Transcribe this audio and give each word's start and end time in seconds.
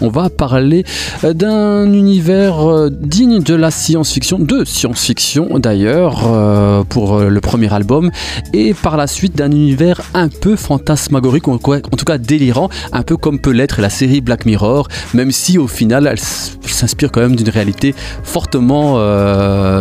On 0.00 0.08
va 0.08 0.28
parler 0.28 0.84
euh, 1.22 1.32
d'un 1.32 1.92
univers 1.92 2.68
euh, 2.68 2.90
digne 2.90 3.40
de 3.40 3.54
la 3.54 3.70
science-fiction, 3.70 4.38
de 4.38 4.64
science-fiction 4.64 5.58
d'ailleurs, 5.58 6.22
euh, 6.26 6.82
pour 6.84 7.18
le 7.20 7.40
premier 7.40 7.72
album, 7.72 8.10
et 8.52 8.74
par 8.74 8.96
la 8.96 9.06
suite 9.06 9.36
d'un 9.36 9.50
univers 9.50 10.00
un 10.14 10.28
peu 10.28 10.56
fantasmagorique, 10.56 11.48
en 11.48 11.58
tout 11.58 12.04
cas 12.04 12.18
délirant, 12.18 12.68
un 12.92 13.02
peu 13.02 13.16
comme 13.16 13.38
peut 13.38 13.50
l'être 13.50 13.80
la 13.80 13.90
série 13.90 14.20
Black 14.20 14.46
Mirror, 14.46 14.88
même 15.14 15.30
si 15.30 15.58
au 15.58 15.68
final 15.68 16.06
elle 16.06 16.18
s'inspire 16.18 17.12
quand 17.12 17.20
même 17.20 17.36
d'une 17.36 17.48
réalité 17.48 17.94
fortement 18.24 18.94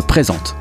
présente. 0.07 0.55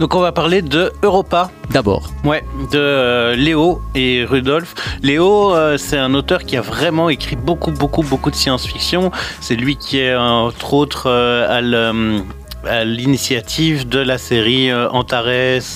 Donc 0.00 0.14
on 0.14 0.20
va 0.20 0.32
parler 0.32 0.62
de 0.62 0.92
Europa. 1.02 1.50
D'abord. 1.70 2.10
Ouais, 2.24 2.42
de 2.72 2.78
euh, 2.78 3.36
Léo 3.36 3.80
et 3.94 4.24
Rudolf. 4.24 4.74
Léo, 5.02 5.54
euh, 5.54 5.78
c'est 5.78 5.98
un 5.98 6.14
auteur 6.14 6.44
qui 6.44 6.56
a 6.56 6.60
vraiment 6.60 7.08
écrit 7.08 7.36
beaucoup, 7.36 7.70
beaucoup, 7.70 8.02
beaucoup 8.02 8.30
de 8.30 8.36
science-fiction. 8.36 9.12
C'est 9.40 9.54
lui 9.54 9.76
qui 9.76 10.00
est 10.00 10.16
entre 10.16 10.74
autres 10.74 11.04
euh, 11.06 12.20
à 12.66 12.84
l'initiative 12.84 13.88
de 13.88 14.00
la 14.00 14.18
série 14.18 14.72
Antares. 14.74 15.28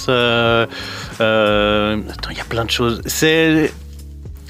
attends, 0.08 0.66
il 2.30 2.36
y 2.36 2.40
a 2.40 2.48
plein 2.48 2.64
de 2.64 2.70
choses. 2.70 3.02
C'est 3.06 3.72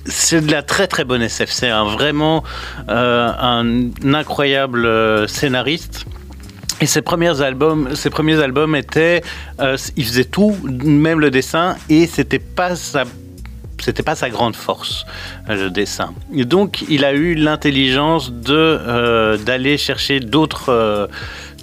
c'est 0.07 0.41
de 0.41 0.51
la 0.51 0.63
très 0.63 0.87
très 0.87 1.05
bonne 1.05 1.21
SF. 1.21 1.51
C'est 1.51 1.69
un, 1.69 1.85
vraiment 1.85 2.43
un 2.89 3.91
incroyable 4.15 5.29
scénariste. 5.29 6.07
Et 6.81 6.87
ses 6.87 7.03
premiers 7.03 7.41
albums, 7.41 7.95
ses 7.97 8.11
premiers 8.11 8.41
albums 8.41 8.77
étaient, 8.77 9.23
euh, 9.61 9.77
il 9.97 10.05
faisait 10.05 10.25
tout, 10.25 10.57
même 10.63 11.19
le 11.19 11.31
dessin, 11.31 11.77
et 11.89 12.07
c'était 12.07 12.39
pas 12.39 12.77
sa 12.77 13.05
c'était 13.81 14.03
pas 14.03 14.17
sa 14.17 14.29
grande 14.29 14.57
force, 14.57 15.07
euh, 15.49 15.65
le 15.65 15.71
dessin. 15.71 16.13
Et 16.35 16.45
donc, 16.45 16.85
il 16.89 17.05
a 17.05 17.13
eu 17.13 17.35
l'intelligence 17.35 18.33
de 18.33 18.55
euh, 18.55 19.37
d'aller 19.37 19.77
chercher 19.77 20.21
d'autres 20.21 21.09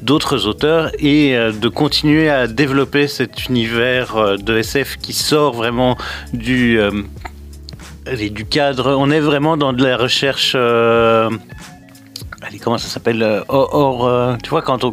d'autres 0.02 0.48
auteurs 0.48 0.92
et 1.00 1.34
de 1.36 1.70
continuer 1.70 2.30
à 2.30 2.48
développer 2.48 3.08
cet 3.08 3.46
univers 3.48 4.38
de 4.38 4.58
SF 4.58 4.98
qui 4.98 5.14
sort 5.14 5.54
vraiment 5.54 5.98
du 6.34 6.80
du 8.12 8.46
cadre. 8.46 8.96
On 8.98 9.10
est 9.10 9.22
vraiment 9.22 9.56
dans 9.56 9.72
de 9.72 9.84
la 9.84 9.96
recherche 9.96 10.56
Allez, 12.48 12.60
comment 12.60 12.78
ça 12.78 12.88
s'appelle 12.88 13.24
euh, 13.24 13.42
Or, 13.48 14.06
euh, 14.06 14.36
tu 14.44 14.52
vois, 14.52 14.62
quand, 14.62 14.84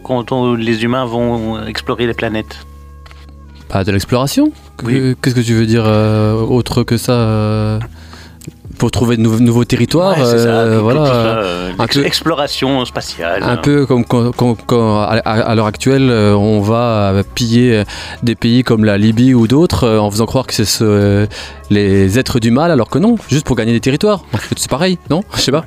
les 0.57 0.85
humains 0.85 1.05
vont 1.05 1.63
explorer 1.67 2.07
les 2.07 2.15
planètes. 2.15 2.65
Pas 3.69 3.85
de 3.85 3.93
l'exploration 3.93 4.53
Qu'est-ce 4.79 5.35
que 5.35 5.41
tu 5.41 5.55
veux 5.55 5.67
dire 5.67 5.85
euh, 5.87 6.35
autre 6.35 6.83
que 6.83 6.97
ça 6.97 7.79
pour 8.79 8.91
trouver 8.91 9.17
de 9.17 9.23
nouveaux, 9.23 9.65
territoires. 9.65 10.17
voilà, 10.17 11.43
exploration 12.05 12.85
spatiale. 12.85 13.43
Un 13.43 13.57
peu 13.59 13.87
comme 13.87 14.05
quand, 14.05 15.03
à, 15.03 15.55
l'heure 15.55 15.67
actuelle, 15.67 16.11
on 16.11 16.61
va 16.61 17.23
piller 17.35 17.85
des 18.23 18.35
pays 18.35 18.65
comme 18.65 18.85
la 18.85 18.99
Libye 18.99 19.35
ou 19.35 19.47
d'autres 19.47 19.89
en 19.89 20.11
faisant 20.11 20.27
croire 20.27 20.47
que 20.47 20.55
c'est 20.55 20.65
ce, 20.65 21.29
les 21.71 22.19
êtres 22.19 22.41
du 22.41 22.51
mal, 22.51 22.71
alors 22.71 22.89
que 22.89 22.99
non, 22.99 23.17
juste 23.29 23.47
pour 23.47 23.57
gagner 23.57 23.73
des 23.73 23.81
territoires. 23.81 24.25
C'est 24.57 24.71
pareil, 24.71 24.99
non? 25.11 25.23
Je 25.37 25.41
sais 25.43 25.53
pas. 25.53 25.65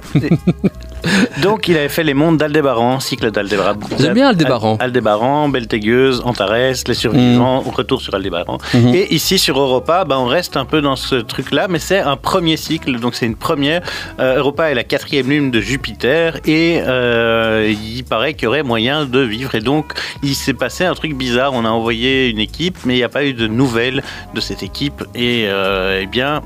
Donc 1.42 1.68
il 1.68 1.78
avait 1.78 1.90
fait 1.90 2.04
les 2.04 2.14
mondes 2.14 2.38
d'Aldébaran, 2.38 3.00
cycle 3.00 3.32
d'Aldébaran. 3.32 3.80
J'aime 4.00 4.14
bien 4.14 4.30
Aldébaran. 4.30 4.78
Aldébaran, 4.80 5.50
Beltégueuse, 5.50 6.22
Antares, 6.26 6.84
les 6.88 6.94
survivants, 6.94 7.60
retour 7.60 8.02
sur 8.02 8.14
Aldébaran. 8.16 8.58
Mm-hmm. 8.74 8.96
Et 8.96 9.14
ici 9.14 9.38
sur 9.38 9.60
Europa, 9.60 10.06
bah, 10.06 10.18
on 10.20 10.26
reste 10.26 10.58
un 10.58 10.66
peu 10.66 10.82
dans 10.82 10.96
ce 10.96 11.16
truc-là, 11.16 11.68
mais 11.70 11.80
c'est 11.80 12.00
un 12.00 12.18
premier 12.18 12.58
cycle, 12.58 13.00
donc 13.00 13.16
c'est 13.16 13.26
une 13.26 13.36
première. 13.36 13.82
Euh, 14.20 14.38
Europa 14.38 14.72
est 14.72 14.76
la 14.76 14.84
quatrième 14.84 15.30
lune 15.30 15.52
de 15.52 15.62
Jupiter 15.62 16.38
et 16.46 16.82
euh, 16.86 17.72
il 17.72 18.04
paraît 18.04 18.34
qu'il 18.34 18.46
y 18.46 18.48
aurait 18.48 18.64
moyen 18.64 19.06
de 19.06 19.20
vivre. 19.20 19.56
Et 19.56 19.62
donc 19.62 19.94
il 20.24 20.36
s'est 20.36 20.54
passé 20.54 20.86
un 20.86 20.94
truc 20.94 21.16
bizarre. 21.16 21.54
On 21.54 21.66
a 21.66 21.70
envoyé 21.70 22.30
une 22.30 22.40
équipe, 22.40 22.78
mais 22.86 22.96
il 22.96 22.98
n'y 22.98 23.04
a 23.04 23.10
pas 23.10 23.26
eu 23.26 23.34
de 23.34 23.48
nouvelles 23.48 24.04
de 24.34 24.42
cette 24.42 24.64
équipe. 24.64 25.04
Et 25.14 25.46
euh, 25.48 26.00
eh 26.02 26.06
bien, 26.06 26.42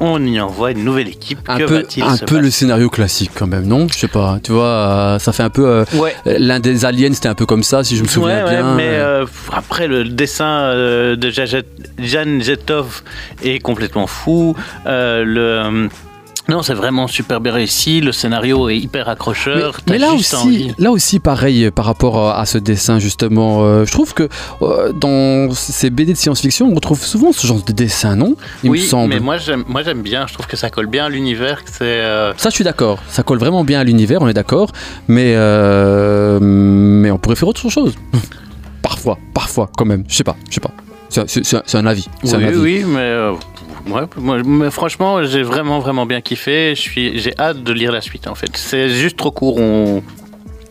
on 0.00 0.24
y 0.24 0.40
envoie 0.40 0.72
une 0.72 0.82
nouvelle 0.84 1.08
équipe. 1.08 1.38
Un 1.48 1.58
peu, 1.58 1.84
un 2.02 2.16
peu 2.16 2.40
le 2.40 2.50
scénario 2.50 2.88
classique 2.88 3.32
quand 3.34 3.46
même, 3.46 3.66
non? 3.66 3.86
Je 3.88 3.98
sais 3.98 4.08
pas. 4.08 4.38
Tu 4.42 4.52
vois, 4.52 4.64
euh, 4.64 5.18
ça 5.18 5.32
fait 5.32 5.42
un 5.42 5.50
peu. 5.50 5.66
Euh, 5.66 5.84
l'un 6.24 6.58
des 6.58 6.84
aliens, 6.84 7.12
c'était 7.12 7.28
un 7.28 7.34
peu 7.34 7.46
comme 7.46 7.62
ça, 7.62 7.84
si 7.84 7.96
je 7.96 8.02
me 8.02 8.08
souviens 8.08 8.48
bien. 8.48 8.74
mais 8.74 8.88
euh, 8.88 9.26
après 9.52 9.86
le 9.86 10.04
dessin 10.04 10.74
de 10.74 11.30
Jan 11.30 12.40
Jetov 12.40 13.02
est 13.42 13.58
complètement 13.58 14.06
fou. 14.06 14.56
le 14.86 15.88
non, 16.48 16.62
c'est 16.62 16.74
vraiment 16.74 17.06
super 17.06 17.40
bien 17.40 17.52
réussi. 17.52 18.00
Le 18.00 18.12
scénario 18.12 18.68
est 18.68 18.78
hyper 18.78 19.08
accrocheur. 19.08 19.80
Mais, 19.88 19.98
là 19.98 20.12
aussi, 20.12 20.72
là 20.78 20.90
aussi, 20.90 21.20
pareil 21.20 21.70
par 21.70 21.84
rapport 21.84 22.30
à 22.30 22.46
ce 22.46 22.58
dessin 22.58 22.98
justement. 22.98 23.62
Euh, 23.62 23.84
je 23.84 23.92
trouve 23.92 24.14
que 24.14 24.28
euh, 24.62 24.92
dans 24.92 25.52
ces 25.52 25.90
BD 25.90 26.12
de 26.12 26.18
science-fiction, 26.18 26.68
on 26.68 26.74
retrouve 26.74 27.04
souvent 27.04 27.32
ce 27.32 27.46
genre 27.46 27.62
de 27.62 27.72
dessin, 27.72 28.16
non? 28.16 28.36
Il 28.64 28.70
oui, 28.70 28.80
me 28.80 28.84
semble. 28.84 29.14
mais 29.14 29.20
moi 29.20 29.38
j'aime, 29.38 29.64
moi 29.68 29.82
j'aime 29.82 30.02
bien. 30.02 30.26
Je 30.26 30.34
trouve 30.34 30.46
que 30.46 30.56
ça 30.56 30.70
colle 30.70 30.86
bien 30.86 31.06
à 31.06 31.08
l'univers. 31.08 31.62
C'est 31.66 31.84
euh, 31.84 32.32
ça, 32.36 32.50
je 32.50 32.54
suis 32.54 32.64
d'accord. 32.64 32.98
Ça 33.08 33.22
colle 33.22 33.38
vraiment 33.38 33.64
bien 33.64 33.80
à 33.80 33.84
l'univers. 33.84 34.22
On 34.22 34.28
est 34.28 34.34
d'accord. 34.34 34.72
Mais 35.08 35.34
mais 36.40 37.10
on 37.10 37.18
pourrait 37.18 37.36
faire 37.36 37.48
autre 37.48 37.68
chose. 37.68 37.94
parfois, 38.82 39.18
parfois, 39.34 39.70
quand 39.76 39.84
même. 39.84 40.04
Je 40.08 40.16
sais 40.16 40.24
pas. 40.24 40.36
Je 40.48 40.54
sais 40.54 40.60
pas. 40.60 40.72
C'est, 41.08 41.76
un 41.76 41.86
avis. 41.86 42.06
Oui, 42.22 42.34
un 42.34 42.42
avis. 42.44 42.56
oui, 42.56 42.84
mais 42.86 43.30
Ouais, 43.86 44.02
moi, 44.16 44.70
franchement, 44.70 45.24
j'ai 45.24 45.42
vraiment, 45.42 45.78
vraiment 45.78 46.06
bien 46.06 46.20
kiffé. 46.20 46.74
J'ai 46.76 47.32
hâte 47.38 47.62
de 47.62 47.72
lire 47.72 47.92
la 47.92 48.00
suite, 48.00 48.26
en 48.26 48.34
fait. 48.34 48.56
C'est 48.56 48.88
juste 48.88 49.16
trop 49.16 49.30
court. 49.30 49.58
On, 49.58 50.02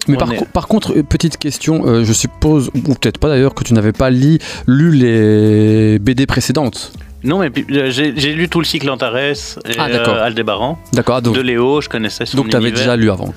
mais 0.08 0.18
par, 0.18 0.30
par, 0.54 0.68
contre, 0.68 0.98
euh, 0.98 1.04
petite 1.04 1.38
question, 1.38 1.86
euh, 1.86 2.04
je 2.04 2.14
suppose, 2.14 2.70
ou 2.74 2.94
peut-être 2.96 3.20
pas 3.20 3.30
d'ailleurs, 3.30 3.54
que 3.54 3.64
tu 3.64 3.74
n'avais 3.74 3.92
pas 3.92 4.10
lu 4.10 4.40
les 4.68 6.00
BD 6.00 6.26
précédentes. 6.26 6.92
Non, 7.24 7.40
mais 7.40 7.52
euh, 7.72 7.92
j'ai 7.92 8.34
lu 8.34 8.48
tout 8.48 8.60
le 8.60 8.66
cycle 8.66 8.90
Antares 8.90 9.18
et 9.18 9.34
ah, 9.78 9.88
euh, 9.90 10.26
Aldébaran. 10.26 10.80
D'accord. 10.94 11.22
De 11.22 11.42
Léo, 11.42 11.82
je 11.82 11.90
connaissais 11.90 12.26
son 12.26 12.38
Donc 12.38 12.50
tu 12.50 12.56
avais 12.56 12.72
déjà 12.72 12.96
lu 12.96 13.12
avant. 13.12 13.34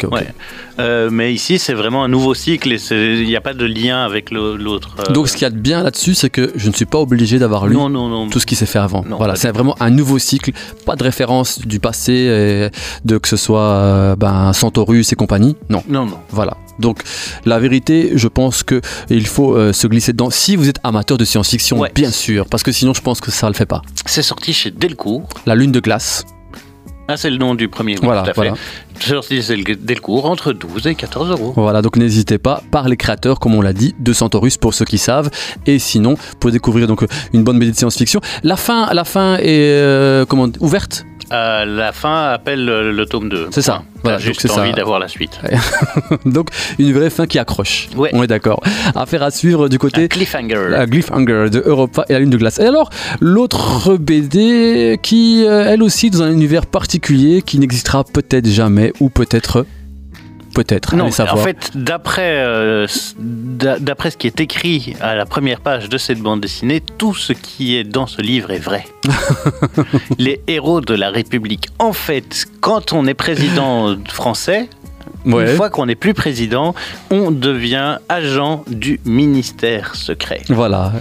Euh, 0.78 1.10
mais 1.10 1.34
ici, 1.34 1.58
c'est 1.58 1.74
vraiment 1.74 2.04
un 2.04 2.08
nouveau 2.08 2.34
cycle 2.34 2.72
et 2.72 2.78
il 2.90 3.26
n'y 3.26 3.36
a 3.36 3.40
pas 3.40 3.54
de 3.54 3.64
lien 3.64 4.04
avec 4.04 4.30
l'autre. 4.30 5.12
Donc 5.12 5.28
ce 5.28 5.34
qu'il 5.34 5.42
y 5.42 5.46
a 5.46 5.50
de 5.50 5.58
bien 5.58 5.82
là-dessus, 5.82 6.14
c'est 6.14 6.30
que 6.30 6.52
je 6.54 6.68
ne 6.68 6.72
suis 6.72 6.86
pas 6.86 6.98
obligé 6.98 7.38
d'avoir 7.38 7.66
lu 7.66 7.76
tout 8.30 8.40
ce 8.40 8.46
qui 8.46 8.54
s'est 8.54 8.66
fait 8.66 8.78
avant. 8.78 9.04
voilà, 9.08 9.36
c'est 9.36 9.50
vraiment 9.50 9.76
un 9.80 9.90
nouveau 9.90 10.18
cycle, 10.18 10.52
pas 10.86 10.96
de 10.96 11.02
référence 11.02 11.60
du 11.60 11.80
passé, 11.80 12.70
de 13.04 13.18
que 13.18 13.28
ce 13.28 13.36
soit 13.36 14.16
ben, 14.16 14.52
et 14.52 15.14
compagnie. 15.16 15.56
Non. 15.68 15.82
Non, 15.88 16.06
non. 16.06 16.18
Voilà. 16.30 16.56
Donc 16.82 17.02
la 17.46 17.58
vérité, 17.58 18.12
je 18.14 18.28
pense 18.28 18.62
que 18.62 18.82
il 19.08 19.26
faut 19.26 19.56
euh, 19.56 19.72
se 19.72 19.86
glisser 19.86 20.12
dedans. 20.12 20.28
Si 20.28 20.56
vous 20.56 20.68
êtes 20.68 20.80
amateur 20.84 21.16
de 21.16 21.24
science-fiction, 21.24 21.82
bien 21.94 22.10
sûr, 22.10 22.46
parce 22.46 22.62
que 22.62 22.72
sinon 22.72 22.92
je 22.92 23.00
pense 23.00 23.22
que 23.22 23.30
ça 23.30 23.48
le 23.48 23.54
fait 23.54 23.64
pas. 23.64 23.80
C'est 24.04 24.22
sorti 24.22 24.52
chez 24.52 24.70
Delcourt. 24.70 25.26
La 25.46 25.54
Lune 25.54 25.72
de 25.72 25.80
glace. 25.80 26.26
Ah, 27.08 27.16
c'est 27.16 27.30
le 27.30 27.36
nom 27.36 27.54
du 27.54 27.68
premier. 27.68 27.96
Voilà, 28.00 28.22
tout 28.22 28.30
voilà. 28.36 28.54
Sorti 29.00 29.42
chez 29.42 29.56
Delcourt 29.56 30.26
entre 30.26 30.52
12 30.52 30.86
et 30.86 30.94
14 30.94 31.30
euros. 31.30 31.52
Voilà, 31.56 31.82
donc 31.82 31.96
n'hésitez 31.96 32.38
pas, 32.38 32.62
par 32.70 32.88
les 32.88 32.96
créateurs, 32.96 33.40
comme 33.40 33.54
on 33.54 33.60
l'a 33.60 33.72
dit, 33.72 33.94
de 33.98 34.12
Centaurus 34.12 34.56
pour 34.56 34.72
ceux 34.72 34.84
qui 34.84 34.98
savent. 34.98 35.30
Et 35.66 35.78
sinon, 35.78 36.16
pour 36.38 36.50
découvrir 36.52 36.86
donc 36.86 37.04
une 37.32 37.42
bonne 37.42 37.58
BD 37.58 37.72
de 37.72 37.76
science-fiction. 37.76 38.20
La 38.44 38.56
fin, 38.56 38.92
la 38.94 39.04
fin 39.04 39.36
est 39.36 39.42
euh, 39.48 40.24
comment, 40.26 40.48
ouverte? 40.60 41.04
Euh, 41.32 41.64
la 41.64 41.92
fin 41.92 42.30
appelle 42.30 42.64
le, 42.64 43.06
tome 43.06 43.28
2. 43.28 43.48
C'est 43.50 43.62
ça. 43.62 43.82
Voilà, 44.02 44.18
juste 44.18 44.48
envie 44.50 44.72
d'avoir 44.72 44.98
la 44.98 45.08
suite. 45.08 45.40
donc 46.24 46.48
une 46.78 46.92
vraie 46.92 47.10
fin 47.10 47.26
qui 47.26 47.38
accroche. 47.38 47.88
Ouais. 47.96 48.10
On 48.12 48.22
est 48.22 48.26
d'accord. 48.26 48.60
Affaire 48.94 49.22
à 49.22 49.30
suivre 49.30 49.68
du 49.68 49.78
côté. 49.78 50.08
cliffhanger. 50.08 50.68
La 50.70 50.86
cliffhanger 50.86 51.50
de 51.50 51.62
Europa 51.64 52.04
et 52.08 52.14
la 52.14 52.18
Lune 52.18 52.30
de 52.30 52.36
glace. 52.36 52.58
Et 52.58 52.66
alors 52.66 52.90
l'autre 53.20 53.96
BD 53.96 54.98
qui 55.02 55.44
euh, 55.46 55.66
elle 55.68 55.82
aussi 55.82 56.10
dans 56.10 56.22
un 56.22 56.30
univers 56.30 56.66
particulier 56.66 57.42
qui 57.42 57.58
n'existera 57.58 58.04
peut-être 58.04 58.46
jamais 58.46 58.92
ou 59.00 59.08
peut-être 59.08 59.64
peut-être. 60.54 60.94
Non, 60.96 61.06
en 61.06 61.36
fait, 61.36 61.70
d'après 61.74 62.36
euh, 62.38 62.86
d'après 63.18 64.10
ce 64.10 64.16
qui 64.16 64.26
est 64.26 64.40
écrit 64.40 64.94
à 65.00 65.14
la 65.14 65.26
première 65.26 65.60
page 65.60 65.88
de 65.88 65.98
cette 65.98 66.20
bande 66.20 66.40
dessinée, 66.40 66.80
tout 66.80 67.14
ce 67.14 67.32
qui 67.32 67.76
est 67.76 67.84
dans 67.84 68.06
ce 68.06 68.22
livre 68.22 68.50
est 68.50 68.58
vrai. 68.58 68.84
Les 70.18 70.40
héros 70.46 70.80
de 70.80 70.94
la 70.94 71.10
République. 71.10 71.68
En 71.78 71.92
fait, 71.92 72.46
quand 72.60 72.92
on 72.92 73.06
est 73.06 73.14
président 73.14 73.96
français, 74.08 74.68
une 75.24 75.56
fois 75.56 75.70
qu'on 75.70 75.86
n'est 75.86 75.94
plus 75.94 76.14
président, 76.14 76.74
on 77.10 77.30
devient 77.30 77.98
agent 78.08 78.64
du 78.68 79.00
ministère 79.04 79.94
secret. 79.94 80.42
Voilà. 80.48 80.92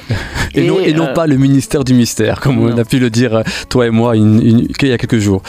Et, 0.56 0.68
non, 0.68 0.80
et 0.80 0.94
non 0.94 1.08
euh, 1.08 1.14
pas 1.14 1.28
le 1.28 1.38
ministère 1.38 1.84
du 1.84 1.94
mystère, 1.94 2.40
comme 2.40 2.60
on 2.60 2.78
a 2.78 2.86
pu 2.86 3.00
le 3.00 3.10
dire, 3.10 3.36
euh, 3.36 3.44
toi 3.70 3.88
et 3.88 3.90
moi, 3.90 4.16
il 4.18 4.68
y 4.82 4.92
a 4.92 4.98
quelques 4.98 5.20
jours. 5.20 5.42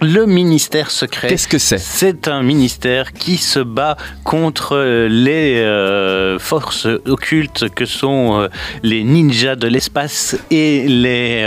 Le 0.00 0.26
ministère 0.26 0.90
secret. 0.90 1.28
Qu'est-ce 1.28 1.48
que 1.48 1.58
c'est? 1.58 1.78
C'est 1.78 2.28
un 2.28 2.42
ministère 2.42 3.12
qui 3.12 3.36
se 3.36 3.60
bat 3.60 3.96
contre 4.22 5.06
les 5.08 5.56
euh, 5.56 6.38
forces 6.38 6.86
occultes 7.06 7.68
que 7.74 7.84
sont 7.84 8.48
les 8.82 9.04
ninjas 9.04 9.56
de 9.56 9.66
l'espace 9.66 10.36
et 10.50 10.86
les 10.86 11.44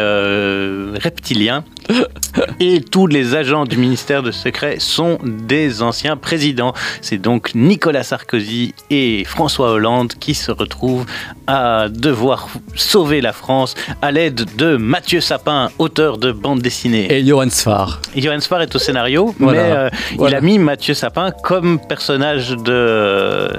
reptiliens. 1.02 1.64
et 2.60 2.82
tous 2.82 3.08
les 3.08 3.36
agents 3.36 3.64
du 3.64 3.78
ministère 3.78 4.22
de 4.22 4.32
secret 4.32 4.78
sont 4.80 5.18
des 5.24 5.82
anciens 5.82 6.18
présidents. 6.18 6.74
C'est 7.02 7.18
donc 7.18 7.52
Nicolas 7.56 8.04
Sarkozy 8.04 8.74
et 8.90 9.24
François 9.24 9.72
Hollande 9.72 10.14
qui 10.20 10.34
se 10.34 10.52
retrouvent 10.52 11.06
à 11.48 11.88
devoir 11.90 12.50
sauver 12.76 12.97
la 13.06 13.32
France 13.32 13.76
à 14.02 14.12
l'aide 14.12 14.46
de 14.58 14.76
Mathieu 14.76 15.22
Sapin, 15.22 15.70
auteur 15.78 16.18
de 16.18 16.32
bande 16.32 16.62
dessinée. 16.62 17.06
Et 17.14 17.24
Johan 17.26 17.50
Sfar. 17.50 18.02
Johan 18.16 18.40
Sfar 18.40 18.62
est 18.64 18.76
au 18.76 18.80
scénario, 18.80 19.36
Voilà. 19.40 19.62
mais 19.64 19.72
euh, 19.72 19.90
Voilà. 20.18 20.38
il 20.38 20.40
a 20.40 20.42
mis 20.42 20.58
Mathieu 20.58 20.96
Sapin 20.96 21.30
comme 21.44 21.80
personnage 21.80 22.50
de 22.58 23.50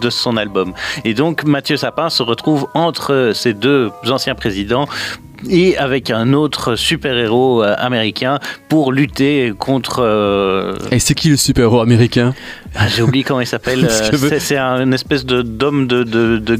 de 0.00 0.08
son 0.10 0.36
album. 0.38 0.72
Et 1.04 1.12
donc 1.12 1.44
Mathieu 1.44 1.76
Sapin 1.76 2.08
se 2.08 2.22
retrouve 2.22 2.68
entre 2.72 3.32
ces 3.34 3.52
deux 3.52 3.90
anciens 4.08 4.34
présidents 4.34 4.86
et 5.50 5.76
avec 5.76 6.10
un 6.10 6.32
autre 6.32 6.74
super-héros 6.74 7.62
euh, 7.62 7.74
américain 7.76 8.38
pour 8.70 8.92
lutter 8.92 9.52
contre... 9.58 9.98
euh, 10.02 10.74
Et 10.90 10.98
c'est 11.00 11.14
qui 11.14 11.28
le 11.28 11.36
super-héros 11.36 11.80
américain? 11.80 12.32
Ah, 12.76 12.86
J'ai 12.88 13.02
oublié 13.02 13.24
comment 13.24 13.40
il 13.40 13.46
s'appelle. 13.46 13.88
Euh, 14.14 14.38
c'est- 14.38 14.56
un, 14.56 14.80
une 14.82 14.94
espèce 14.94 15.24
de 15.24 15.42
d'homme 15.42 15.86
de, 15.86 16.02
de, 16.04 16.38
de- 16.38 16.58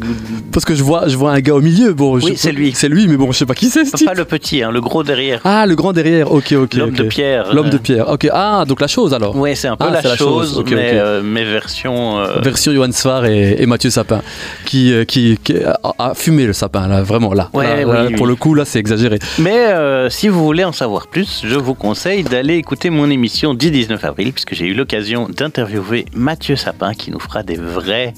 Parce 0.52 0.64
que 0.64 0.74
je 0.74 0.82
vois, 0.82 1.08
je 1.08 1.16
vois 1.16 1.32
un 1.32 1.40
gars 1.40 1.54
au 1.54 1.60
milieu. 1.60 1.92
Bon, 1.92 2.16
Oui, 2.18 2.34
c'est 2.36 2.52
lui. 2.52 2.72
C'est 2.74 2.88
lui, 2.88 3.06
mais 3.08 3.16
bon, 3.16 3.32
je 3.32 3.38
sais 3.38 3.46
pas 3.46 3.54
qui 3.54 3.68
c'est 3.70 3.84
ce. 3.84 4.04
Pas 4.04 4.14
le 4.14 4.24
petit, 4.24 4.62
hein, 4.62 4.70
le 4.70 4.80
gros 4.80 5.02
derrière. 5.02 5.40
Ah, 5.44 5.66
le 5.66 5.74
grand 5.74 5.92
derrière. 5.92 6.30
Ok, 6.32 6.52
ok. 6.52 6.74
L'homme 6.74 6.92
de 6.92 7.02
pierre. 7.04 7.52
L'homme 7.54 7.70
de 7.70 7.76
Euh, 7.76 7.80
pierre. 7.80 8.08
Ok. 8.08 8.28
Ah, 8.32 8.64
donc 8.66 8.80
la 8.80 8.86
chose 8.86 9.14
alors. 9.14 9.36
Ouais, 9.36 9.54
c'est 9.54 9.68
un 9.68 9.76
peu 9.76 9.86
Ah, 9.88 10.00
la, 10.02 10.16
chose, 10.16 10.56
mais, 10.66 10.72
ok. 10.72 10.72
euh, 10.72 11.22
mais 11.24 11.44
version. 11.44 12.18
euh, 12.18 12.40
Version 12.40 12.72
Johan 12.72 12.92
Sfar 12.92 13.26
et, 13.26 13.56
et 13.60 13.66
Mathieu 13.66 13.90
Sapin, 13.90 14.22
qui, 14.64 14.92
euh, 14.92 15.04
qui, 15.04 15.38
qui 15.42 15.54
a, 15.98 16.14
fumé 16.14 16.46
le 16.46 16.52
sapin, 16.52 16.86
là, 16.88 17.02
vraiment, 17.02 17.32
là. 17.34 17.50
Ouais, 17.52 17.64
Là, 17.64 17.86
oui, 17.88 17.92
là, 17.94 18.04
oui. 18.08 18.14
Pour 18.14 18.26
le 18.26 18.36
coup, 18.36 18.54
là, 18.54 18.64
c'est 18.64 18.78
exagéré. 18.78 19.18
Mais 19.38 19.68
si 20.10 20.28
vous 20.28 20.44
voulez 20.44 20.64
en 20.64 20.72
savoir 20.72 21.06
plus, 21.06 21.42
je 21.44 21.56
vous 21.56 21.74
conseille 21.74 22.22
d'aller 22.24 22.54
écouter 22.56 22.90
mon 22.90 23.10
émission 23.10 23.54
du 23.54 23.70
19 23.70 24.04
avril, 24.04 24.32
puisque 24.32 24.54
j'ai 24.54 24.66
eu 24.66 24.74
l'occasion 24.74 25.28
d'interviewer 25.28 26.03
Mathieu 26.12 26.56
Sapin, 26.56 26.94
qui 26.94 27.10
nous 27.10 27.20
fera 27.20 27.42
des 27.42 27.56
vraies 27.56 28.14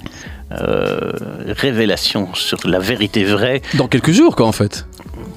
euh, 0.52 1.12
révélations 1.46 2.34
sur 2.34 2.58
la 2.68 2.78
vérité 2.78 3.24
vraie. 3.24 3.62
Dans 3.74 3.88
quelques 3.88 4.12
jours, 4.12 4.36
quoi, 4.36 4.46
en 4.46 4.52
fait. 4.52 4.86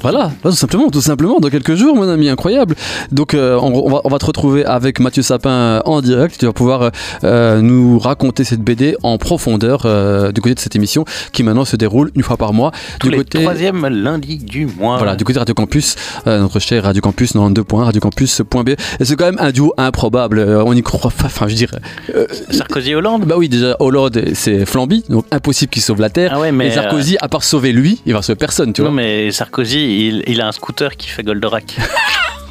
Voilà, 0.01 0.19
là, 0.19 0.31
tout 0.43 0.51
simplement, 0.51 0.89
tout 0.89 1.01
simplement, 1.01 1.39
dans 1.39 1.49
quelques 1.49 1.75
jours, 1.75 1.95
mon 1.95 2.07
ami, 2.07 2.29
incroyable. 2.29 2.75
Donc, 3.11 3.33
euh, 3.33 3.57
on, 3.61 3.73
on 3.73 3.89
va, 3.89 4.01
on 4.03 4.09
va 4.09 4.17
te 4.19 4.25
retrouver 4.25 4.65
avec 4.65 4.99
Mathieu 4.99 5.21
Sapin 5.21 5.81
en 5.85 6.01
direct. 6.01 6.37
Tu 6.39 6.45
vas 6.45 6.53
pouvoir 6.53 6.91
euh, 7.23 7.61
nous 7.61 7.99
raconter 7.99 8.43
cette 8.43 8.61
BD 8.61 8.95
en 9.03 9.17
profondeur 9.17 9.83
euh, 9.85 10.31
du 10.31 10.41
côté 10.41 10.55
de 10.55 10.59
cette 10.59 10.75
émission 10.75 11.05
qui 11.33 11.43
maintenant 11.43 11.65
se 11.65 11.75
déroule 11.75 12.11
une 12.15 12.23
fois 12.23 12.37
par 12.37 12.53
mois. 12.53 12.71
Tous 12.99 13.07
du 13.07 13.11
les 13.11 13.17
côté, 13.19 13.41
troisièmes 13.41 13.85
lundis 13.87 14.37
du 14.37 14.65
mois. 14.67 14.97
Voilà, 14.97 15.15
du 15.15 15.23
côté 15.23 15.39
Radio 15.39 15.53
Campus, 15.55 15.95
euh, 16.27 16.39
notre 16.39 16.59
cher 16.59 16.83
Radio 16.83 17.01
Campus 17.01 17.33
92.1, 17.35 17.83
radiocampus.b. 17.83 18.69
Et 18.69 19.05
c'est 19.05 19.15
quand 19.15 19.25
même 19.25 19.39
un 19.39 19.51
duo 19.51 19.73
improbable, 19.77 20.39
euh, 20.39 20.63
on 20.65 20.73
y 20.73 20.81
croit 20.81 21.11
pas, 21.11 21.25
enfin 21.25 21.47
je 21.47 21.55
dirais. 21.55 21.77
euh, 22.15 22.25
Sarkozy 22.51 22.95
Hollande 22.95 23.25
bah 23.25 23.35
oui, 23.37 23.49
déjà, 23.49 23.75
Hollande, 23.79 24.21
c'est 24.33 24.65
Flamby, 24.65 25.03
donc 25.09 25.25
impossible 25.31 25.69
qu'il 25.71 25.81
sauve 25.81 25.99
la 26.01 26.09
Terre. 26.09 26.31
Ah 26.35 26.39
ouais, 26.39 26.51
mais. 26.51 26.67
et 26.67 26.71
Sarkozy, 26.71 27.17
à 27.21 27.27
part 27.27 27.43
sauver 27.43 27.71
lui, 27.71 28.01
il 28.05 28.13
va 28.13 28.21
sauver 28.21 28.37
personne, 28.37 28.73
tu 28.73 28.81
euh, 28.81 28.85
non, 28.85 28.91
vois. 28.91 29.01
mais 29.01 29.31
Sarkozy, 29.31 29.88
il, 29.89 30.23
il 30.27 30.41
a 30.41 30.47
un 30.47 30.51
scooter 30.51 30.95
qui 30.97 31.09
fait 31.09 31.23
Goldorak. 31.23 31.77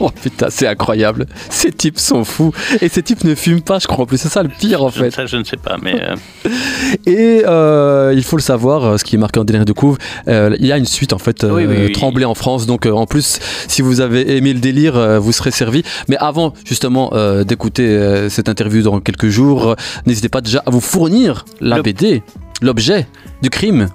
Oh 0.00 0.10
putain, 0.10 0.46
c'est 0.48 0.68
incroyable. 0.68 1.26
Ces 1.50 1.72
types 1.72 1.98
sont 1.98 2.22
fous. 2.24 2.52
Et 2.80 2.88
ces 2.88 3.02
types 3.02 3.24
ne 3.24 3.34
fument 3.34 3.62
pas, 3.62 3.80
je 3.80 3.88
crois 3.88 4.04
en 4.04 4.06
plus. 4.06 4.16
C'est 4.16 4.28
ça 4.28 4.44
le 4.44 4.48
pire 4.48 4.84
en 4.84 4.92
fait. 4.92 5.10
Ça, 5.10 5.26
je 5.26 5.36
ne 5.36 5.42
sais 5.42 5.56
pas, 5.56 5.76
mais. 5.82 6.00
euh, 6.00 6.14
Et 7.06 7.42
euh, 7.44 8.14
il 8.16 8.22
faut 8.22 8.36
le 8.36 8.42
savoir, 8.42 8.84
euh, 8.84 8.96
ce 8.96 9.02
qui 9.02 9.16
est 9.16 9.18
marqué 9.18 9.40
en 9.40 9.44
dernier 9.44 9.64
de 9.64 9.72
couve, 9.72 9.98
euh, 10.28 10.54
il 10.60 10.66
y 10.66 10.70
a 10.70 10.78
une 10.78 10.84
suite 10.86 11.12
en 11.12 11.18
fait, 11.18 11.42
Oui. 11.42 11.90
Tremblay 11.90 12.24
en 12.24 12.36
France. 12.36 12.64
Donc 12.66 12.86
en 12.86 13.06
plus, 13.06 13.40
si 13.66 13.82
vous 13.82 14.00
avez 14.00 14.36
aimé 14.36 14.52
le 14.52 14.60
délire, 14.60 15.20
vous 15.20 15.32
serez 15.32 15.50
servi. 15.50 15.82
Mais 16.06 16.16
avant 16.18 16.52
justement 16.64 17.10
d'écouter 17.44 18.28
cette 18.30 18.48
interview 18.48 18.82
dans 18.82 19.00
quelques 19.00 19.30
jours, 19.30 19.74
n'hésitez 20.06 20.28
pas 20.28 20.42
déjà 20.42 20.62
à 20.64 20.70
vous 20.70 20.80
fournir 20.80 21.44
la 21.60 21.78
Le- 21.78 21.82
BD, 21.82 22.22
l'objet 22.62 23.08
du 23.42 23.50
crime 23.50 23.88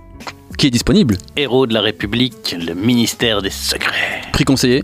qui 0.58 0.68
est 0.68 0.72
disponible. 0.72 1.18
héros 1.36 1.68
de 1.68 1.74
la 1.74 1.82
République, 1.82 2.56
le 2.60 2.74
ministère 2.74 3.42
des 3.42 3.50
Secrets. 3.50 4.22
Prix 4.32 4.46
conseillé 4.46 4.84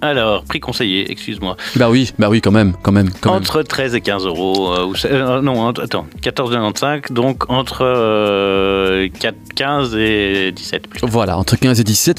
Alors, 0.00 0.44
prix 0.44 0.60
conseillé, 0.60 1.10
excuse-moi. 1.10 1.56
Bah 1.76 1.90
oui, 1.90 2.12
bah 2.18 2.28
oui, 2.30 2.40
quand 2.40 2.52
même, 2.52 2.74
quand 2.82 2.92
même, 2.92 3.10
quand 3.20 3.32
même. 3.32 3.40
Entre 3.40 3.62
13 3.62 3.94
et 3.96 4.00
15 4.00 4.26
euros. 4.26 4.72
euh, 4.72 4.92
euh, 5.06 5.40
non, 5.40 5.68
attends, 5.70 6.06
14,95, 6.22 7.12
donc 7.12 7.50
entre 7.50 7.80
euh, 7.82 9.08
4, 9.18 9.34
15 9.56 9.96
et 9.96 10.52
17. 10.52 10.86
plutôt. 10.86 11.06
Voilà, 11.08 11.36
entre 11.36 11.56
15 11.56 11.80
et 11.80 11.84
17. 11.84 12.06